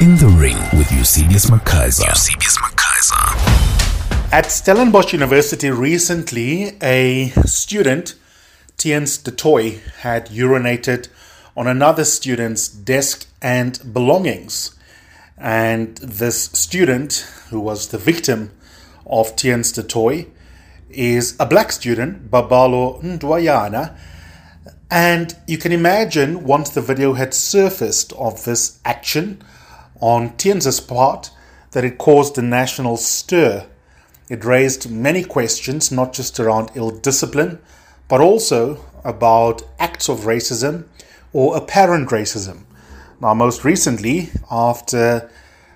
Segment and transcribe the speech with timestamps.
[0.00, 2.06] In the Ring with Eusebius McKaiser.
[2.06, 4.32] Eusebius McKaiser.
[4.32, 8.14] At Stellenbosch University recently, a student,
[8.76, 11.08] Theuns du Toit, had urinated
[11.56, 14.78] on another student's desk and belongings.
[15.36, 18.52] And this student, who was the victim
[19.04, 20.28] of Theuns du Toit,
[20.90, 23.98] is a black student, Babalo Ndwayana.
[24.92, 29.42] And you can imagine once the video had surfaced of this action
[30.00, 31.30] on Theuns's part
[31.72, 33.66] that it caused a national stir.
[34.28, 37.58] It raised many questions, not just around ill discipline,
[38.08, 40.84] but also about acts of racism
[41.32, 42.64] or apparent racism.
[43.20, 45.30] Now, most recently, after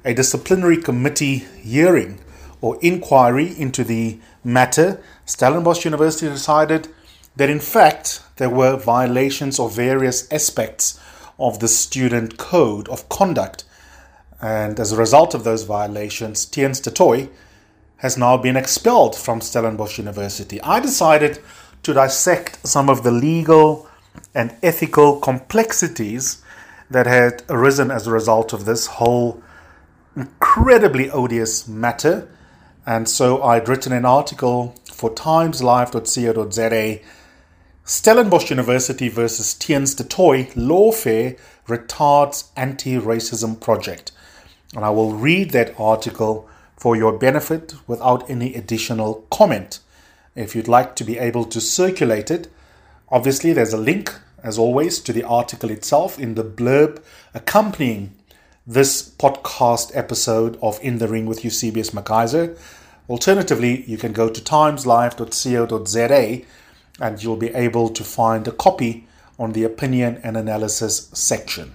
[0.04, 2.20] a disciplinary committee hearing
[2.60, 6.88] or inquiry into the matter, Stellenbosch University decided
[7.36, 10.98] that in fact there were violations of various aspects
[11.38, 13.64] of the student code of conduct.
[14.42, 17.30] And as a result of those violations, Theuns du Toit
[17.98, 20.60] has now been expelled from Stellenbosch University.
[20.62, 21.38] I decided
[21.84, 23.88] to dissect some of the legal
[24.34, 26.42] and ethical complexities
[26.90, 29.40] that had arisen as a result of this whole
[30.16, 32.28] incredibly odious matter.
[32.84, 37.00] And so I'd written an article for timeslive.co.za
[37.84, 44.10] Stellenbosch University versus Theuns du Lawfare Retards Anti Racism Project.
[44.74, 49.78] And I will read that article for your benefit without any additional comment.
[50.34, 52.48] If you'd like to be able to circulate it,
[53.08, 57.02] obviously there's a link, as always, to the article itself in the blurb
[57.34, 58.14] accompanying
[58.66, 62.58] this podcast episode of In the Ring with Eusebius McKaiser.
[63.08, 66.46] Alternatively, you can go to timeslive.co.za
[67.00, 69.06] and you'll be able to find a copy
[69.38, 71.74] on the opinion and analysis section.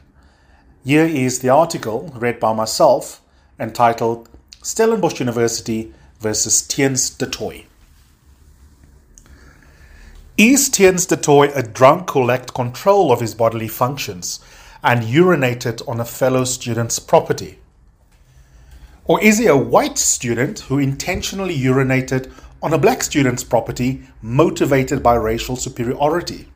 [0.85, 3.21] Here is the article read by myself
[3.59, 4.29] entitled
[4.63, 7.65] Stellenbosch University versus Theuns du Toit.
[10.37, 14.39] Is Theuns du Toit a drunk who lacked control of his bodily functions
[14.83, 17.59] and urinated on a fellow student's property?
[19.05, 22.31] Or is he a white student who intentionally urinated
[22.61, 26.49] on a black student's property motivated by racial superiority?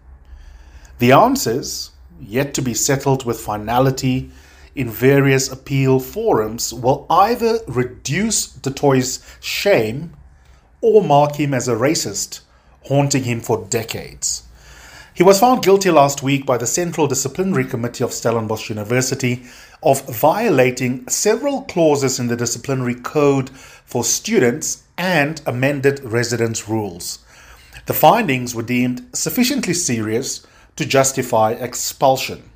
[1.00, 1.92] The answers,
[2.22, 4.32] yet to be settled with finality
[4.76, 10.14] in various appeal forums, will either reduce du Toit's shame
[10.80, 12.42] or mark him as a racist,
[12.84, 14.44] haunting him for decades.
[15.14, 19.44] He was found guilty last week by the Central Disciplinary Committee of Stellenbosch University
[19.84, 27.20] of violating several clauses in the disciplinary code for students and amended residence rules.
[27.88, 30.48] The findings were deemed sufficiently serious
[30.82, 32.50] to justify expulsion.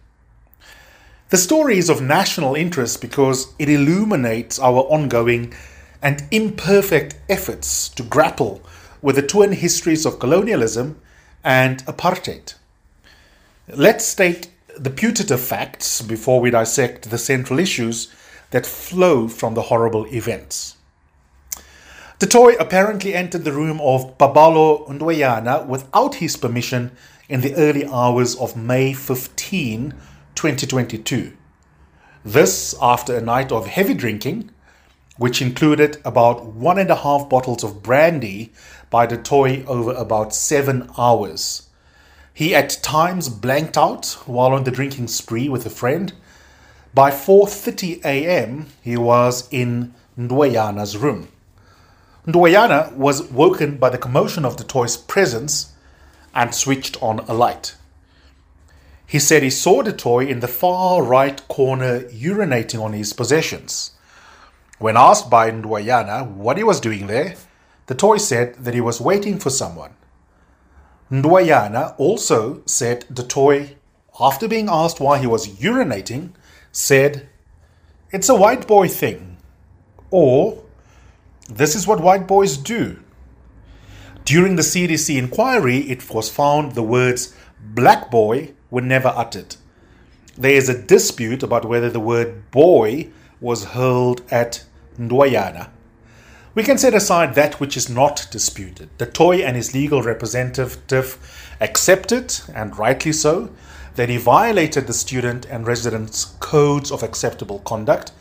[1.29, 5.53] The story is of national interest because it illuminates our ongoing
[6.01, 8.61] and imperfect efforts to grapple
[9.01, 10.99] with the twin histories of colonialism
[11.43, 12.55] and apartheid.
[13.67, 18.11] Let's state the putative facts before we dissect the central issues
[18.51, 20.75] that flow from the horrible events.
[22.17, 26.91] Du Toit apparently entered the room of Babalo Ndwayana without his permission
[27.27, 29.93] in the early hours of May 15,
[30.35, 31.33] 2022.
[32.23, 34.51] This after a night of heavy drinking,
[35.17, 38.51] which included about one and a half bottles of brandy
[38.89, 41.67] by du Toit over about seven hours.
[42.33, 46.13] He at times blanked out while on the drinking spree with a friend.
[46.93, 51.29] By 4:30 a.m., he was in Ndwayana's room.
[52.27, 55.74] Ndwayana was woken by the commotion of du Toit's presence
[56.35, 57.75] and switched on a light.
[59.07, 63.91] He said he saw du Toit in the far right corner urinating on his possessions.
[64.77, 67.35] When asked by Ndwayana what he was doing there,
[67.87, 69.93] du Toit said that he was waiting for someone.
[71.11, 73.75] Ndwayana also said du Toit,
[74.19, 76.31] after being asked why he was urinating,
[76.71, 77.29] said,
[78.11, 79.37] It's a white boy thing.
[80.09, 80.63] Or,
[81.47, 82.99] this is what white boys do.
[84.25, 89.55] During the CDC inquiry, it was found the words black boy were never uttered.
[90.35, 94.65] There is a dispute about whether the word boy was hurled at
[94.99, 95.69] Ndwayana.
[96.55, 98.89] We can set aside that which is not disputed.
[98.97, 101.19] Du Toit and his legal representative
[101.61, 103.51] accepted, and rightly so,
[103.93, 108.11] that he violated the student and resident's codes of acceptable conduct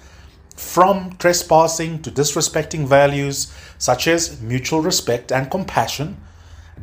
[0.54, 6.16] from trespassing to disrespecting values such as mutual respect and compassion,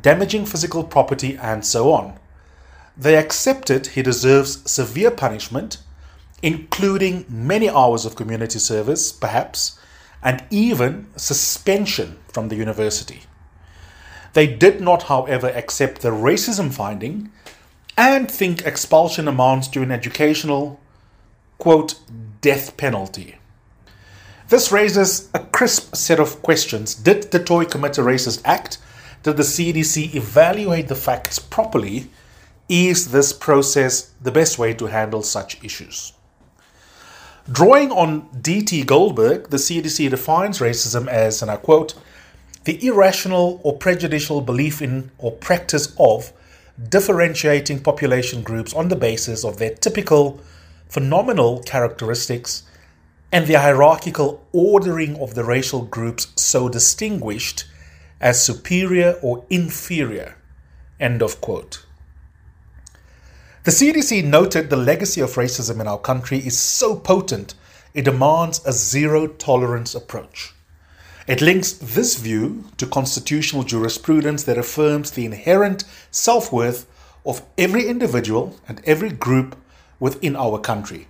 [0.01, 2.17] damaging physical property, and so on.
[2.97, 5.77] They accepted he deserves severe punishment,
[6.41, 9.79] including many hours of community service, perhaps,
[10.21, 13.21] and even suspension from the university.
[14.33, 17.31] They did not, however, accept the racism finding
[17.97, 20.79] and think expulsion amounts to an educational,
[21.57, 21.95] quote,
[22.41, 23.37] death penalty.
[24.51, 26.93] This raises a crisp set of questions.
[26.93, 28.79] Did du Toit commit a racist act?
[29.23, 32.09] Did the CDC evaluate the facts properly?
[32.67, 36.11] Is this process the best way to handle such issues?
[37.49, 38.83] Drawing on D.T.
[38.83, 41.93] Goldberg, the CDC defines racism as, and I quote,
[42.65, 46.33] the irrational or prejudicial belief in or practice of
[46.89, 50.41] differentiating population groups on the basis of their typical
[50.89, 52.63] phenomenal characteristics
[53.31, 57.65] and the hierarchical ordering of the racial groups so distinguished
[58.19, 60.35] as superior or inferior.
[60.99, 61.85] End of quote.
[63.63, 67.53] The CDC noted the legacy of racism in our country is so potent
[67.93, 70.53] it demands a zero tolerance approach.
[71.27, 76.87] It links this view to constitutional jurisprudence that affirms the inherent self worth
[77.25, 79.55] of every individual and every group
[79.99, 81.07] within our country.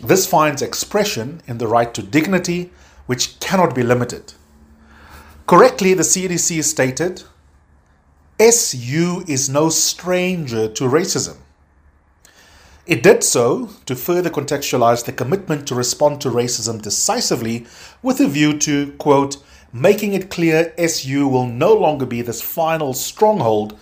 [0.00, 2.70] This finds expression in the right to dignity,
[3.06, 4.34] which cannot be limited.
[5.46, 7.24] Correctly, the CDC stated
[8.38, 11.38] SU is no stranger to racism.
[12.86, 17.66] It did so to further contextualize the commitment to respond to racism decisively
[18.02, 19.38] with a view to, quote,
[19.72, 23.78] making it clear SU will no longer be this final stronghold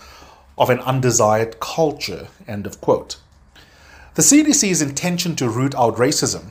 [0.57, 3.17] of an undesired culture, end of quote.
[4.17, 6.45] The CDC's intention to root out racism,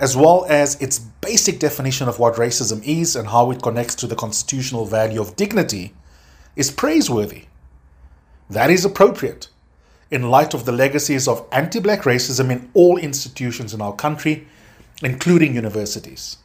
[0.00, 4.08] as well as its basic definition of what racism is and how it connects to
[4.08, 5.94] the constitutional value of dignity,
[6.56, 7.44] is praiseworthy.
[8.50, 9.46] That is appropriate
[10.10, 14.48] in light of the legacies of anti black racism in all institutions in our country,
[15.00, 16.38] including universities.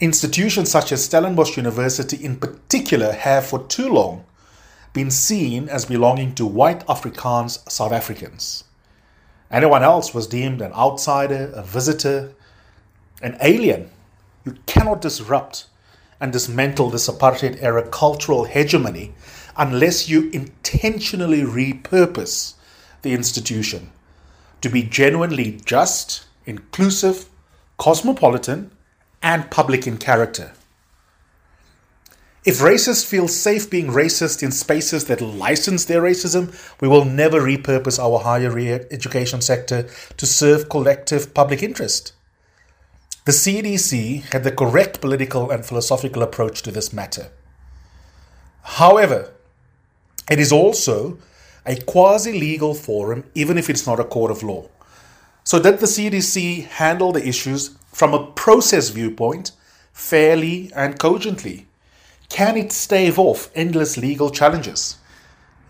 [0.00, 4.24] Institutions such as Stellenbosch University, in particular, have for too long
[4.94, 8.64] been seen as belonging to white Afrikaans South Africans.
[9.50, 12.34] Anyone else was deemed an outsider, a visitor,
[13.22, 13.90] an alien.
[14.44, 15.66] You cannot disrupt
[16.20, 19.14] and dismantle this apartheid era cultural hegemony
[19.56, 22.54] unless you intentionally repurpose
[23.02, 23.90] the institution
[24.60, 27.26] to be genuinely just, inclusive,
[27.76, 28.70] cosmopolitan,
[29.22, 30.52] and public in character.
[32.44, 37.40] If racists feel safe being racist in spaces that license their racism, we will never
[37.40, 38.56] repurpose our higher
[38.90, 42.12] education sector to serve collective public interest.
[43.24, 47.28] The CDC had the correct political and philosophical approach to this matter.
[48.62, 49.34] However,
[50.30, 51.18] it is also
[51.66, 54.68] a quasi legal forum, even if it's not a court of law.
[55.44, 59.52] So, did the CDC handle the issues from a process viewpoint
[59.92, 61.67] fairly and cogently?
[62.28, 64.98] Can it stave off endless legal challenges?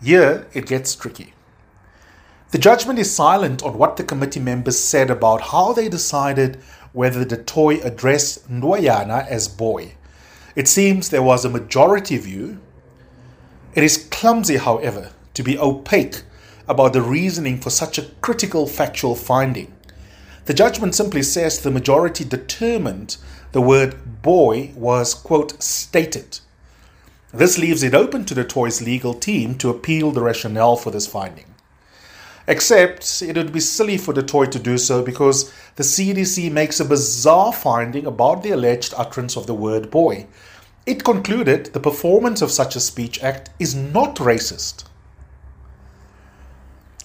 [0.03, 1.33] Here it gets tricky.
[2.51, 6.57] The judgment is silent on what the committee members said about how they decided
[6.93, 9.93] whether du Toit addressed Ndwayana as boy.
[10.55, 12.59] It seems there was a majority view.
[13.73, 16.23] It is clumsy, however, to be opaque
[16.67, 19.73] about the reasoning for such a critical factual finding.
[20.45, 23.17] The judgment simply says the majority determined
[23.51, 26.39] the word boy was, quote, stated.
[27.31, 31.05] This leaves it open to du Toit's legal team to appeal the rationale for this
[31.05, 31.45] finding.
[32.47, 36.79] Except it would be silly for du Toit to do so because the CDC makes
[36.79, 40.25] a bizarre finding about the alleged utterance of the word boy.
[40.87, 44.85] It concluded the performance of such a speech act is not racist.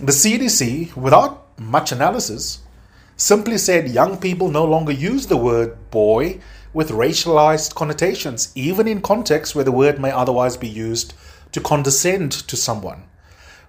[0.01, 2.61] The CDC, without much analysis,
[3.17, 6.41] simply said young people no longer use the word boy
[6.75, 11.15] with racialized connotations, even in contexts where the word may otherwise be used
[11.53, 13.05] to condescend to someone.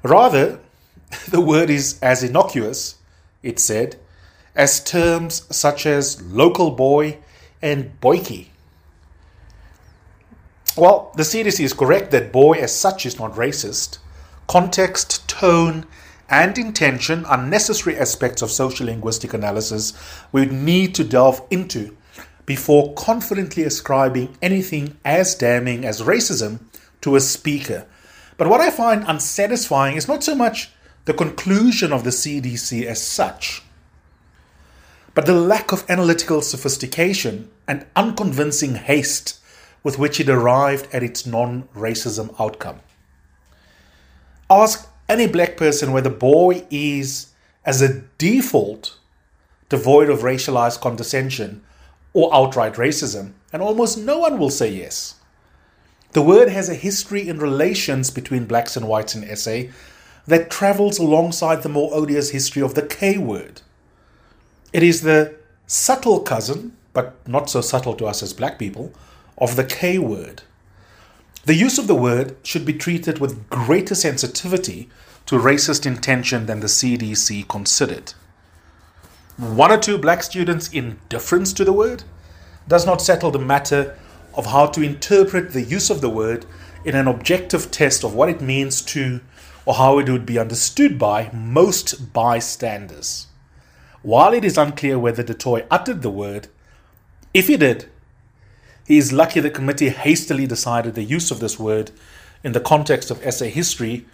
[0.03, 0.59] Rather,
[1.29, 2.95] the word is as innocuous,
[3.43, 3.95] it said,
[4.55, 7.19] as terms such as local boy
[7.61, 8.47] and boykie.
[10.75, 13.99] Well, the CDC is correct that boy as such is not racist.
[14.47, 15.85] Context, tone,
[16.29, 19.93] and intention are necessary aspects of social linguistic analysis
[20.31, 21.95] we need to delve into
[22.45, 26.59] before confidently ascribing anything as damning as racism
[27.01, 27.85] to a speaker.
[28.37, 30.71] But what I find unsatisfying is not so much
[31.05, 33.61] the conclusion of the CDC as such,
[35.13, 39.39] but the lack of analytical sophistication and unconvincing haste
[39.83, 42.79] with which it arrived at its non racism outcome.
[44.49, 47.27] Ask any black person whether boy is,
[47.63, 48.97] as a default,
[49.69, 51.61] devoid of racialized condescension
[52.15, 55.15] or outright racism, and almost no one will say yes.
[56.13, 59.63] The word has a history in relations between blacks and whites in SA
[60.25, 63.61] that travels alongside the more odious history of the K word.
[64.71, 65.35] It is the
[65.67, 68.93] subtle cousin, but not so subtle to us as black people,
[69.37, 70.43] of the K word.
[71.43, 74.89] The use of the word should be treated with greater sensitivity
[75.25, 78.13] to racist intention than the CDC considered.
[79.37, 82.05] One or two black students' indifference to the word
[82.69, 83.97] does not settle the matter
[84.33, 86.45] of how to interpret the use of the word
[86.85, 89.19] in an objective test of what it means to
[89.65, 93.27] or how it would be understood by most bystanders.
[94.03, 96.47] While it is unclear whether Du Toit uttered the word,
[97.33, 97.89] if he did,
[98.87, 101.91] he is lucky the committee hastily decided the use of this word
[102.41, 104.05] in the context of SA history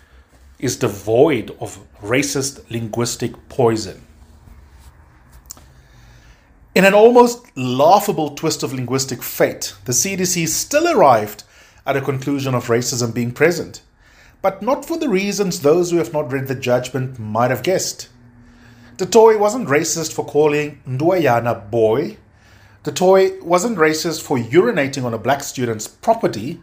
[0.58, 4.02] is devoid of racist linguistic poison.
[6.74, 11.44] In an almost laughable twist of linguistic fate, the CDC still arrived
[11.86, 13.82] at a conclusion of racism being present,
[14.42, 18.08] but not for the reasons those who have not read the judgment might have guessed.
[18.96, 22.16] Du Toit wasn't racist for calling Ndwayana boy.
[22.84, 26.62] Du Toit wasn't racist for urinating on a black student's property.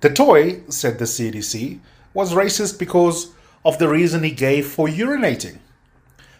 [0.00, 1.80] Du Toit, said the CDC,
[2.14, 3.34] was racist because
[3.66, 5.58] of the reason he gave for urinating.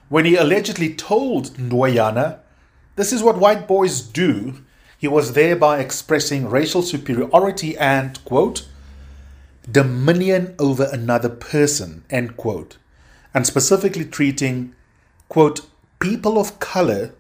[0.09, 2.38] When he allegedly told Ndwayana
[2.97, 4.65] this is what white boys do.
[4.99, 8.67] He was thereby expressing racial superiority and, quote,
[9.71, 12.79] dominion over another person, end quote,
[13.35, 14.75] and specifically treating,
[15.29, 15.67] quote,
[15.99, 17.12] people of color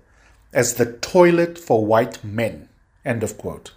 [0.52, 2.68] as the toilet for white men,
[3.04, 3.72] end of quote.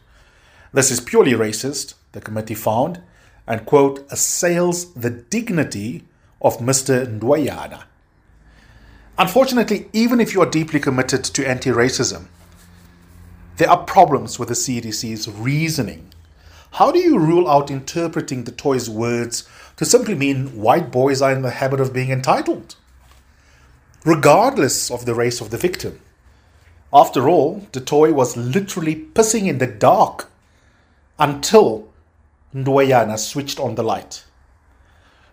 [0.72, 3.01] This is purely racist, the committee found,
[3.46, 6.06] and, quote, assails the dignity
[6.41, 7.06] of Mr.
[7.20, 7.84] Ndwayana.
[9.19, 12.27] Unfortunately, even if you are deeply committed to anti racism,
[13.57, 16.13] there are problems with the CDC's reasoning.
[16.71, 19.45] How do you rule out interpreting du Toit's words
[19.75, 22.75] to simply mean white boys are in the habit of being entitled?
[24.05, 25.99] Regardless of the race of the victim.
[26.93, 30.29] After all, du Toit was literally pissing in the dark
[31.19, 31.89] until
[32.55, 34.23] Ndwayana switched on the light.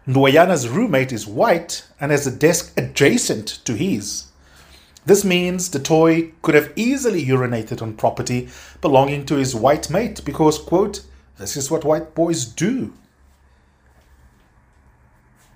[0.09, 4.27] Ndwayana's roommate is white and has a desk adjacent to his.
[5.05, 8.49] This means du Toit could have easily urinated on property
[8.81, 11.05] belonging to his white mate because, quote,
[11.39, 12.93] this is what white boys do.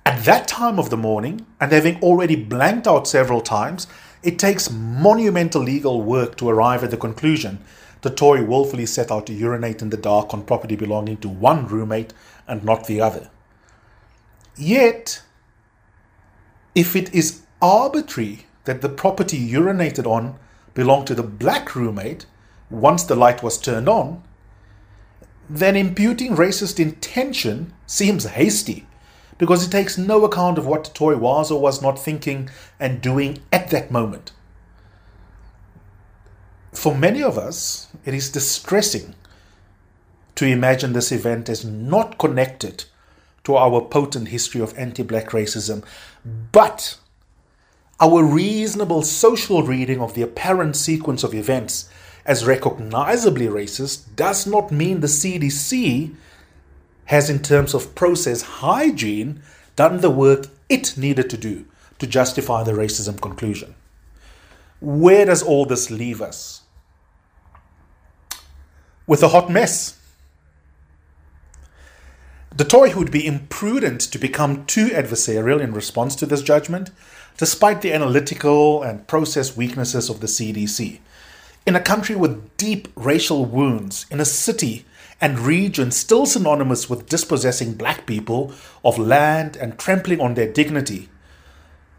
[0.04, 3.86] At that time of the morning, and having already blanked out several times,
[4.22, 7.62] it takes monumental legal work to arrive at the conclusion
[8.02, 11.66] du Toit willfully set out to urinate in the dark on property belonging to one
[11.66, 12.12] roommate
[12.48, 13.30] and not the other.
[14.60, 15.22] Yet,
[16.74, 20.38] if it is arbitrary that the property urinated on
[20.74, 22.26] belonged to the black roommate
[22.68, 24.22] once the light was turned on,
[25.48, 28.86] then imputing racist intention seems hasty
[29.38, 33.00] because it takes no account of what du Toit was or was not thinking and
[33.00, 34.30] doing at that moment.
[36.72, 39.14] For many of us, it is distressing
[40.34, 42.84] to imagine this event as not connected
[43.50, 45.84] to our potent history of anti black racism,
[46.52, 46.98] but
[47.98, 51.90] our reasonable social reading of the apparent sequence of events
[52.24, 56.14] as recognizably racist does not mean the CDC
[57.06, 59.42] has, in terms of process hygiene,
[59.74, 61.66] done the work it needed to do
[61.98, 63.74] to justify the racism conclusion.
[64.80, 66.62] Where does all this leave us?
[69.06, 69.99] With a hot mess
[72.60, 76.90] Du Toit would be imprudent to become too adversarial in response to this judgment,
[77.38, 80.98] despite the analytical and process weaknesses of the CDC.
[81.64, 84.84] In a country with deep racial wounds, in a city
[85.22, 88.52] and region still synonymous with dispossessing black people
[88.84, 91.08] of land and trampling on their dignity,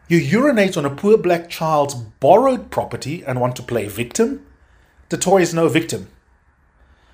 [0.09, 4.45] you urinate on a poor black child's borrowed property and want to play victim?
[5.09, 6.09] Du Toit is no victim.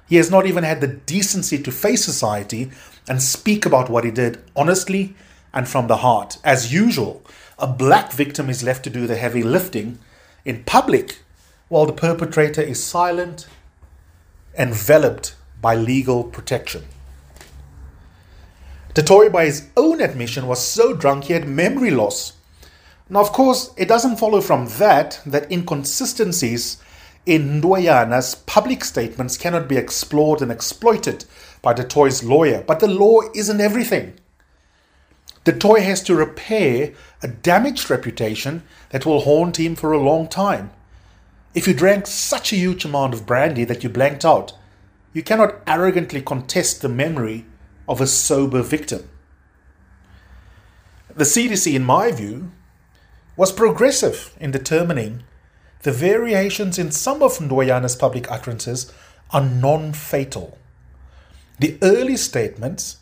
[0.07, 2.71] He has not even had the decency to face society
[3.07, 5.15] and speak about what he did honestly
[5.53, 6.37] and from the heart.
[6.43, 7.21] As usual,
[7.59, 9.99] a black victim is left to do the heavy lifting
[10.45, 11.19] in public
[11.67, 13.47] while the perpetrator is silent,
[14.57, 16.85] enveloped by legal protection.
[19.03, 22.33] Toit, by his own admission, was so drunk he had memory loss.
[23.09, 26.81] Now, of course, it doesn't follow from that that inconsistencies
[27.27, 31.25] in Ndwayana's public statements cannot be explored and exploited
[31.61, 34.13] by Du Toit's lawyer, but the law isn't everything.
[35.43, 40.29] Du Toit has to repair a damaged reputation that will haunt him for a long
[40.29, 40.71] time.
[41.53, 44.53] If you drank such a huge amount of brandy that you blanked out,
[45.11, 47.45] you cannot arrogantly contest the memory
[47.89, 49.09] of a sober victim.
[51.13, 52.51] The CDC, in my view,
[53.35, 55.23] was progressive in determining
[55.83, 58.91] the variations in some of Ndwayana's public utterances
[59.31, 60.57] are non fatal.
[61.59, 62.97] The early statements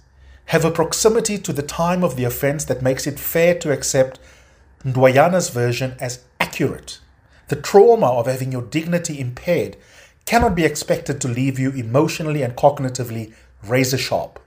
[0.46, 4.20] have a proximity to the time of the offense that makes it fair to accept
[4.84, 7.00] Ndwayana's version as accurate.
[7.48, 9.77] The trauma of having your dignity impaired
[10.25, 14.39] cannot be expected to leave you emotionally and cognitively razor sharp.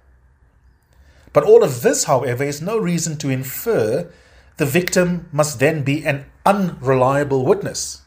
[1.32, 4.10] But all of this, however, is no reason to infer
[4.56, 8.02] the victim must then be an unreliable witness.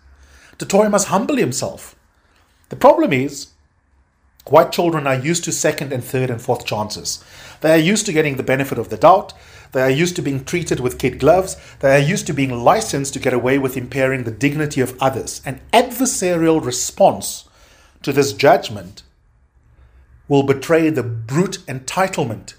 [0.61, 1.95] Du Toit must humble himself.
[2.69, 3.47] The problem is,
[4.45, 7.23] white children are used to second and third and fourth chances.
[7.61, 9.33] They are used to getting the benefit of the doubt.
[9.71, 11.57] They are used to being treated with kid gloves.
[11.79, 15.41] They are used to being licensed to get away with impairing the dignity of others.
[15.47, 17.49] An adversarial response
[18.03, 19.01] to this judgment
[20.27, 22.53] will betray the brute entitlement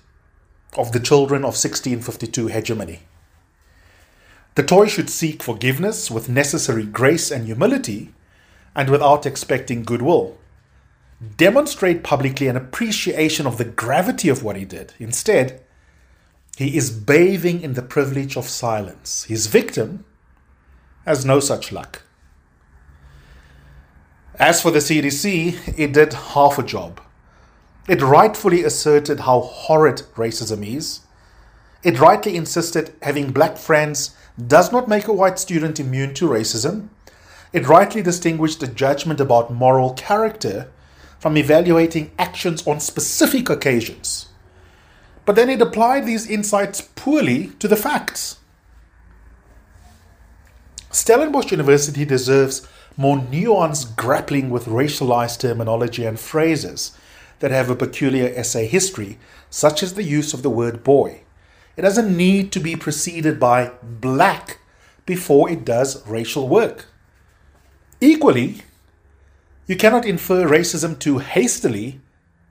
[0.77, 3.03] of the children of 1652 hegemony.
[4.55, 8.13] Du Toit should seek forgiveness with necessary grace and humility
[8.75, 10.37] and without expecting goodwill.
[11.37, 14.93] Demonstrate publicly an appreciation of the gravity of what he did.
[14.99, 15.63] Instead,
[16.59, 19.25] he is bathing in the privilege of silence.
[19.25, 20.05] His victim
[21.07, 22.03] has no such luck.
[24.39, 27.01] As for the CDC, it did half a job.
[27.89, 31.01] It rightfully asserted how horrid racism is.
[31.83, 34.15] It rightly insisted having black friends
[34.47, 36.89] does not make a white student immune to racism.
[37.53, 40.71] It rightly distinguished the judgment about moral character
[41.19, 44.29] from evaluating actions on specific occasions.
[45.25, 48.39] But then it applied these insights poorly to the facts.
[50.91, 56.97] Stellenbosch University deserves more nuanced grappling with racialized terminology and phrases
[57.39, 61.23] that have a peculiar SA history, such as the use of the word boy.
[61.77, 64.59] It doesn't need to be preceded by black
[65.07, 66.87] before it does racial work.
[68.01, 68.63] Equally,
[69.67, 72.01] you cannot infer racism too hastily,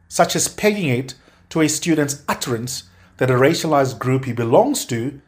[0.07, 1.13] such as pegging it
[1.49, 2.83] to a student's utterance
[3.17, 5.21] that a racialized group he belongs to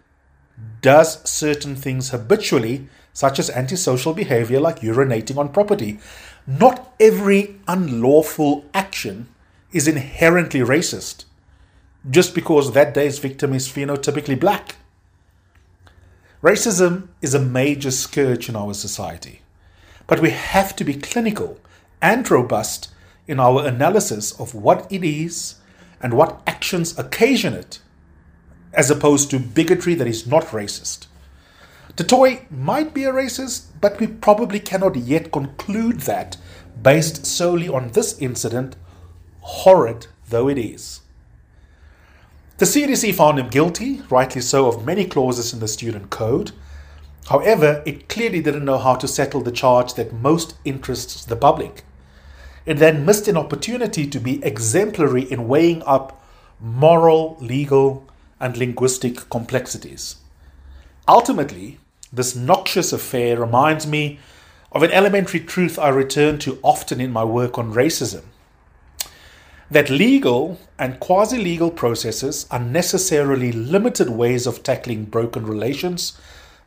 [0.82, 6.00] does certain things habitually, such as antisocial behavior like urinating on property.
[6.48, 9.28] Not every unlawful action
[9.72, 11.26] is inherently racist
[12.10, 14.76] just because that day's victim is phenotypically black.
[16.42, 19.42] Racism is a major scourge in our society,
[20.08, 21.58] but we have to be clinical
[22.02, 22.90] and robust
[23.28, 25.56] in our analysis of what it is
[26.02, 27.80] and what actions occasion it,
[28.74, 31.08] as opposed to bigotry that is not racist.
[31.96, 36.36] Du Toit might be a racist, but we probably cannot yet conclude that
[36.82, 38.76] based solely on this incident,
[39.40, 41.03] horrid though it is.
[42.58, 46.52] The CDC found him guilty, rightly so, of many clauses in the student code.
[47.30, 51.84] However, it clearly didn't know how to settle the charge that most interests the public.
[52.68, 56.24] It then missed an opportunity to be exemplary in weighing up
[56.60, 58.08] moral, legal,
[58.40, 60.18] and linguistic complexities.
[61.08, 61.80] Ultimately,
[62.12, 64.20] this noxious affair reminds me
[64.72, 68.26] of an elementary truth I return to often in my work on racism
[69.72, 76.18] that legal and quasi legal processes are necessarily limited ways of tackling broken relations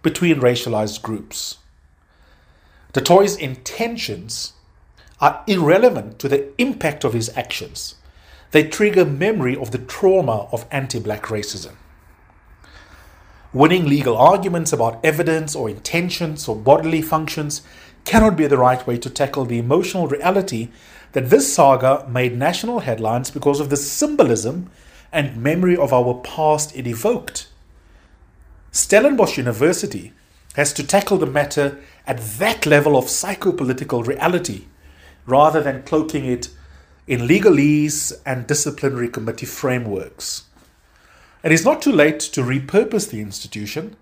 [0.03, 1.59] between racialized groups.
[2.93, 4.55] Du Toit's intentions
[5.21, 7.97] are irrelevant to the impact of his actions.
[8.53, 11.75] They trigger memory of the trauma of anti black racism.
[13.53, 17.63] Winning legal arguments about evidence or intentions or bodily functions
[18.05, 20.69] cannot be the right way to tackle the emotional reality
[21.17, 24.69] that this saga made national headlines because of the symbolism
[25.11, 27.49] and memory of our past it evoked.
[28.71, 30.13] Stellenbosch University
[30.57, 34.67] has to tackle the matter at that level of psychopolitical reality
[35.25, 36.51] rather than cloaking it
[37.07, 40.45] in legalese and disciplinary committee frameworks.
[41.43, 43.97] It is not too late to repurpose the institution,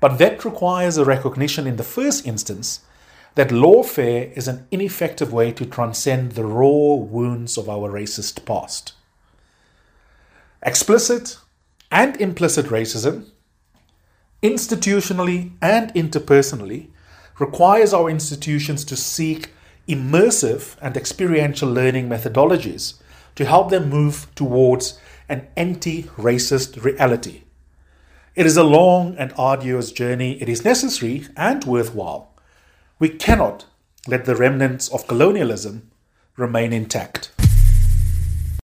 [0.00, 2.80] but that requires a recognition in the first instance
[3.36, 8.94] that lawfare is an ineffective way to transcend the raw wounds of our racist past.
[10.62, 11.38] Explicit
[11.90, 13.26] and implicit racism,
[14.42, 16.88] institutionally and interpersonally,
[17.38, 19.50] requires our institutions to seek
[19.86, 22.94] immersive and experiential learning methodologies
[23.34, 27.42] to help them move towards an anti racist reality.
[28.34, 30.40] It is a long and arduous journey.
[30.40, 32.32] It is necessary and worthwhile.
[32.98, 33.66] We cannot
[34.08, 35.90] let the remnants of colonialism
[36.34, 37.30] remain intact.